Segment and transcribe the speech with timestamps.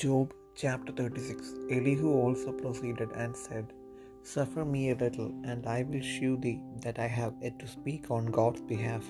[0.00, 3.72] Job chapter 36 Elihu also proceeded and said,
[4.22, 8.04] Suffer me a little, and I will shew thee that I have yet to speak
[8.16, 9.04] on God's behalf.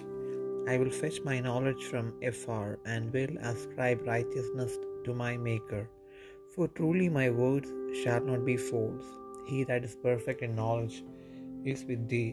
[0.66, 5.82] I will fetch my knowledge from afar, and will ascribe righteousness to my Maker.
[6.54, 7.68] For truly my words
[8.02, 9.10] shall not be false.
[9.50, 11.04] He that is perfect in knowledge
[11.74, 12.30] is with thee.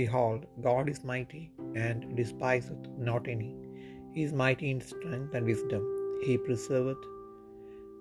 [0.00, 1.44] Behold, God is mighty,
[1.86, 3.52] and despiseth not any.
[4.14, 5.84] He is mighty in strength and wisdom.
[6.26, 7.12] He preserveth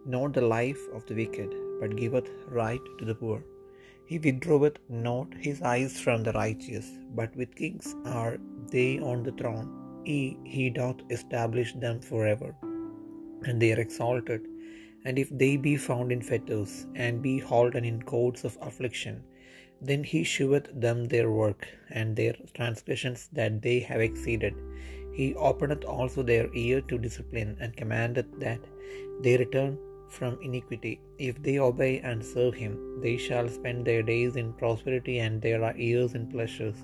[0.05, 3.43] not the life of the wicked, but giveth right to the poor.
[4.05, 8.37] He withdraweth not his eyes from the righteous, but with kings are
[8.71, 9.69] they on the throne.
[10.05, 12.55] He, he doth establish them forever,
[13.47, 14.41] and they are exalted.
[15.05, 19.23] And if they be found in fetters, and be holden in cords of affliction,
[19.81, 24.55] then he sheweth them their work, and their transgressions that they have exceeded.
[25.13, 28.59] He openeth also their ear to discipline, and commandeth that
[29.21, 29.77] they return
[30.09, 30.99] from iniquity.
[31.17, 35.75] If they obey and serve him, they shall spend their days in prosperity and their
[35.77, 36.75] years in pleasures.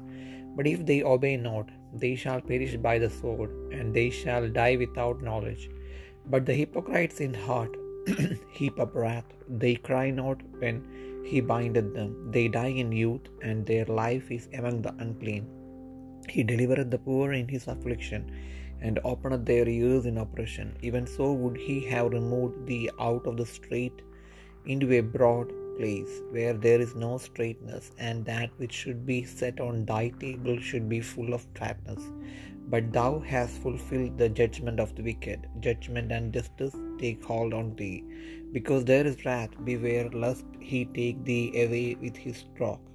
[0.55, 4.75] But if they obey not, they shall perish by the sword, and they shall die
[4.75, 5.69] without knowledge.
[6.29, 7.75] But the hypocrites in heart
[8.59, 9.25] heap up wrath.
[9.47, 10.77] They cry not when
[11.25, 12.31] he bindeth them.
[12.31, 15.45] They die in youth, and their life is among the unclean.
[16.29, 18.31] He delivereth the poor in his affliction,
[18.81, 20.75] and openeth their ears in oppression.
[20.81, 24.01] Even so would he have removed thee out of the straight
[24.65, 29.59] into a broad place, where there is no straightness, and that which should be set
[29.59, 32.03] on thy table should be full of fatness.
[32.69, 35.47] But thou hast fulfilled the judgment of the wicked.
[35.59, 38.03] Judgment and justice take hold on thee.
[38.51, 42.90] Because there is wrath, beware lest he take thee away with his stroke.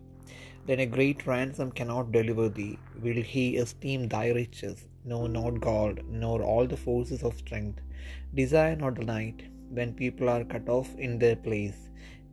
[0.66, 2.78] Then a great ransom cannot deliver thee.
[3.00, 4.86] Will he esteem thy riches?
[5.04, 7.80] No, not gold, nor all the forces of strength.
[8.34, 11.78] Desire not the night, when people are cut off in their place.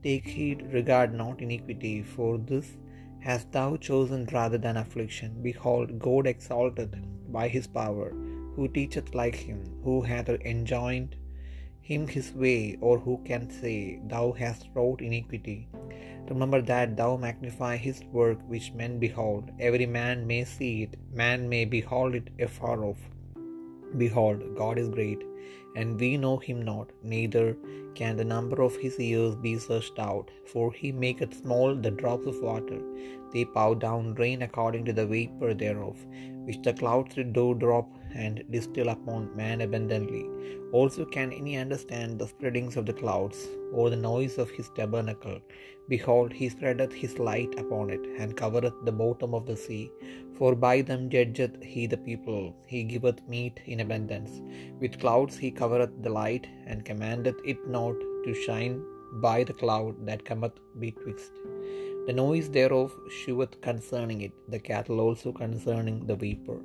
[0.03, 2.77] Take heed, regard not iniquity, for this
[3.19, 5.41] hast thou chosen rather than affliction.
[5.41, 6.95] Behold, God exalted
[7.31, 8.09] by his power,
[8.55, 11.15] who teacheth like him, who hath enjoined
[11.81, 15.67] him his way, or who can say, Thou hast wrought iniquity.
[16.29, 19.51] Remember that thou magnify his work which men behold.
[19.59, 22.97] Every man may see it, man may behold it afar off.
[23.97, 25.21] Behold, God is great,
[25.75, 27.55] and we know him not, neither
[27.95, 30.31] can the number of his years be searched out.
[30.51, 32.79] For he maketh small the drops of water,
[33.33, 35.97] they pow down rain according to the vapor thereof,
[36.45, 40.29] which the clouds do drop and distill upon man abundantly.
[40.71, 45.39] Also can any understand the spreadings of the clouds, or the noise of his tabernacle?
[45.89, 49.91] Behold, he spreadeth his light upon it, and covereth the bottom of the sea.
[50.37, 54.41] For by them judgeth he the people, he giveth meat in abundance.
[54.79, 57.95] With clouds he covereth the light, and commandeth it not
[58.25, 58.83] to shine
[59.21, 61.33] by the cloud that cometh betwixt.
[62.07, 66.59] The noise thereof sheweth concerning it, the cattle also concerning the vapor.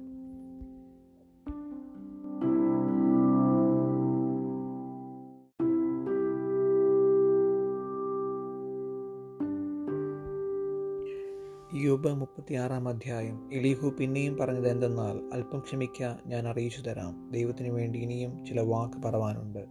[11.80, 13.50] യോബ് മുപ്പത്തിയാറാം അധ്യായം.
[13.52, 17.30] എലീഹു പിന്നെയും പറഞ്ഞത് എന്തെന്നാൽ അല്പം ക്ഷമിക്ക ഞാൻ അറിയിച്ചു തരാം.
[17.32, 19.66] ദൈവത്തിനു വേണ്ടി ഇനിയും ചില വാക്ക് പറവാനുണ്ട്.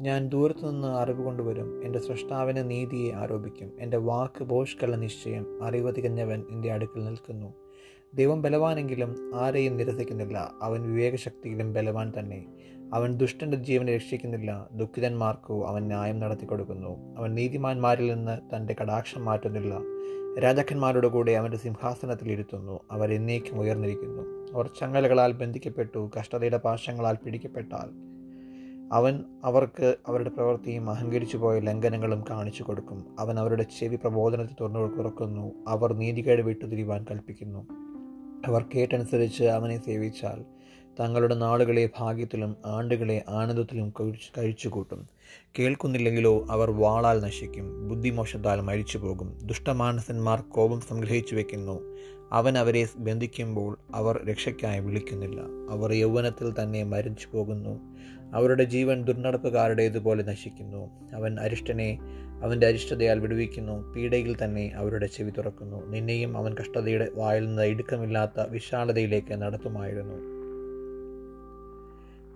[0.00, 1.84] ഞാൻ ദൂരത്തു നിന്ന് അറിവ് കൊണ്ടുവരും.
[1.84, 3.72] എന്റെ സൃഷ്ടാവിന് നീതിയെ ആരോപിക്കും.
[3.80, 5.64] എന്റെ വാക്ക് ബോഷ്കള്ള നിശ്ചയം.
[5.64, 7.54] അറിവ് തികഞ്ഞവൻ എന്റെ അടുക്കൽ നിൽക്കുന്നു.
[8.14, 10.52] ദൈവം ബലവാനെങ്കിലും ആരെയും നിരസിക്കുന്നില്ല.
[10.62, 12.46] അവൻ വിവേകശക്തിയിലും ബലവാൻ തന്നെ.
[12.94, 14.68] അവൻ ദുഷ്ടന്റെ ജീവനെ രക്ഷിക്കുന്നില്ല.
[14.72, 19.78] ദുഃഖിതന്മാർക്കോ അവൻ ന്യായം നടത്തി കൊടുക്കുന്നു അവൻ നീതിമാന്മാരിൽ നിന്ന് തന്റെ കടാക്ഷം മാറ്റുന്നില്ല.
[20.38, 22.80] രാജാക്കന്മാരുടെ കൂടെ അവന്റെ സിംഹാസനത്തിൽ ഇരുത്തുന്നു.
[22.90, 24.22] അവർ എന്നേക്കും ഉയർന്നിരിക്കുന്നു.
[24.54, 28.10] അവർ ചങ്ങലകളാൽ ബന്ധിക്കപ്പെട്ടു കഷ്ടതയുടെ പാശങ്ങളാൽ പിടിക്കപ്പെട്ടാൽ.
[28.92, 33.16] അവൻ അവർക്ക് അവരുടെ പ്രവൃത്തിയും അഹങ്കരിച്ചു പോയ ലംഘനങ്ങളും കാണിച്ചു കൊടുക്കും.
[33.18, 35.52] അവൻ അവരുടെ ചെവി പ്രബോധനത്തെ തുറന്നു തുറക്കുന്നു.
[35.68, 37.66] അവർ നീതികേട് വിട്ടുതിരിവാൻ കൽപ്പിക്കുന്നു.
[38.46, 40.44] അവർ കേട്ടനുസരിച്ച് അവനെ സേവിച്ചാൽ
[41.00, 45.08] തങ്ങളുടെ നാളുകളെ ഭാഗ്യത്തിലും ആണ്ടുകളെ ആനന്ദത്തിലും കഴിച്ചു കഴിച്ചുകൂട്ടും.
[45.58, 51.96] കേൾക്കുന്നില്ലെങ്കിലോ അവർ വാളാൽ നശിക്കും ബുദ്ധിമോശത്താൽ മരിച്ചു പോകും ദുഷ്ടമാനസന്മാർ കോപം സംഗ്രഹിച്ചു വെക്കുന്നു.
[52.32, 55.40] അവൻ അവരെ ബന്ധിക്കുമ്പോൾ അവർ രക്ഷയ്ക്കായി വിളിക്കുന്നില്ല.
[55.70, 57.80] അവർ യൗവനത്തിൽ തന്നെ മരിച്ചു പോകുന്നു
[58.34, 60.90] അവരുടെ ജീവൻ ദുർനടപ്പുകാരുടേതുപോലെ നശിക്കുന്നു.
[61.14, 61.98] അവൻ അരിഷ്ടനെ
[62.42, 63.92] അവന്റെ അരിഷ്ടതയാൽ വിടുവിക്കുന്നു.
[63.92, 65.86] പീഡയിൽ തന്നെ അവരുടെ ചെവി തുറക്കുന്നു.
[65.86, 70.39] നിന്നെയും അവൻ കഷ്ടതയുടെ വായിൽ നിന്ന് ഇടുക്കമില്ലാത്ത വിശാലതയിലേക്ക് നടത്തുമായിരുന്നു.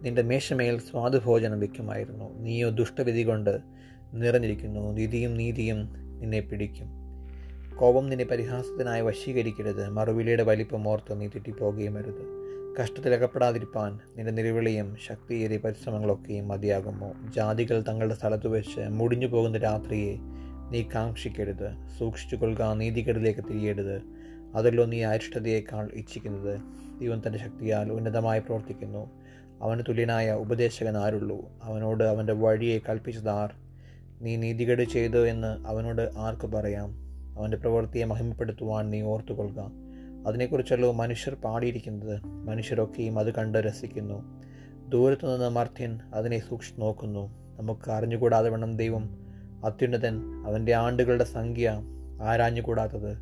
[0.04, 2.38] നിന്റെ മേശമേൽ സ്വാദുഭോജനം വയ്ക്കുമായിരുന്നു.
[2.38, 3.60] നീയോ ദുഷ്ടവിധി കൊണ്ട്
[4.14, 4.92] നിറഞ്ഞിരിക്കുന്നു.
[4.92, 5.78] നിധിയും നീതിയും
[6.20, 6.88] നിന്നെ പിടിക്കും.
[7.76, 9.88] കോപം നിന്നെ പരിഹാസത്തിനായി വശീകരിക്കരുത്.
[9.88, 12.44] മറുവിലയുടെ വലിപ്പം ഓർത്ത് നീ തെറ്റിപ്പോകുകയും അരുത്
[12.80, 17.12] കഷ്ടത്തിലകപ്പെടാതിരിപ്പാൻ നിന്റെ നിലവിളിയും ശക്തിയേറിയ പരിശ്രമങ്ങളൊക്കെയും മതിയാകുമോ?
[17.36, 20.16] ജാതികൾ തങ്ങളുടെ സ്ഥലത്ത് വെച്ച് മുടിഞ്ഞു പോകുന്ന രാത്രിയെ
[20.70, 21.98] നീ കാക്ഷിക്കരുത്.
[21.98, 24.02] സൂക്ഷിച്ചു കൊള്ളുക നീതികേടിലേക്ക് തിരിയരുത്.
[24.54, 26.60] അതല്ലോ നീ അരിഷ്ടതയേക്കാൾ ഇച്ഛിക്കുന്നത്.
[27.00, 29.23] ദൈവം തന്റെ ശക്തിയാൽ ഉന്നതമായി പ്രവർത്തിക്കുന്നു.
[29.64, 33.54] അവന് തുല്യനായ ഉപദേശകൻ ആരുള്ളൂ അവനോട് അവന്റെ വഴിയെ കൽപ്പിച്ചത് ആർ?
[34.20, 36.94] നീ നീതികേട് ചെയ്തു എന്ന് അവനോട് ആർക്ക് പറയാം?
[37.38, 39.70] അവന്റെ പ്രവൃത്തിയെ മഹിമപ്പെടുത്തുവാൻ നീ ഓർത്തുകൊള്ളുക.
[40.26, 42.24] അതിനെക്കുറിച്ചല്ലോ മനുഷ്യർ പാടിയിരിക്കുന്നത്.
[42.24, 44.42] മനുഷ്യരൊക്കെയും അത് കണ്ട് രസിക്കുന്നു.
[44.88, 47.56] ദൂരത്തു നിന്ന് മർത്യൻ അതിനെ സൂക്ഷിച്ചു നോക്കുന്നു.
[47.58, 49.18] നമുക്ക് അറിഞ്ഞുകൂടാതെ വേണം ദൈവം.
[49.64, 51.80] അത്യുന്നതൻ അവന്റെ ആണ്ടുകളുടെ സംഖ്യ
[52.22, 53.16] ആരാഞ്ഞുകൂടാത്തത്.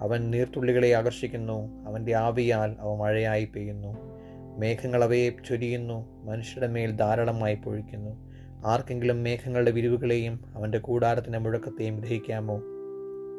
[0.00, 1.84] അവൻ നീർത്തുള്ളികളെ ആകർഷിക്കുന്നു.
[1.86, 4.15] അവന്റെ ആവിയാൽ അവ മഴയായി പെയ്യുന്നു.
[4.56, 8.10] മേഘങ്ങൾ അവയെ ചൊരിയുന്നു മനുഷ്യരുടെ മേൽ ധാരാളമായി പൊഴിക്കുന്നു.
[8.66, 12.62] ആർക്കെങ്കിലും മേഘങ്ങളുടെ വിരിവുകളെയും അവന്റെ കൂടാരത്തിന്റെ മുഴക്കത്തെയും ഗ്രഹിക്കാമോ?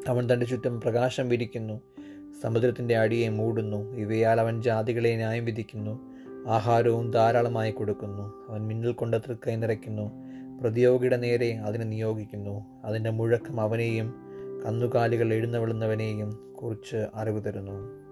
[0.07, 1.81] അവൻ തന്റെ ചുറ്റും പ്രകാശം വിരിക്കുന്നു
[2.41, 5.99] സമുദ്രത്തിന്റെ അടിയെ മൂടുന്നു ഇവയാൽ അവൻ ജാതികളെ ന്യായം വിധിക്കുന്നു
[6.47, 8.45] ആഹാരവും ധാരാളമായി കൊടുക്കുന്നു.
[8.49, 10.11] അവൻ മിന്നൽ കൊണ്ട് തൃക്കൈ നിറയ്ക്കുന്നു
[10.61, 12.81] പ്രതിയോഗിയുടെ നേരെ അതിനെ നിയോഗിക്കുന്നു.
[12.85, 14.13] അതിന്റെ മുഴക്കം അവനെയും
[14.65, 18.06] കന്നുകാലികൾ എഴുന്നള്ളുന്നവനെയും കുറിച്ച് അറിവ് തരുന്നു.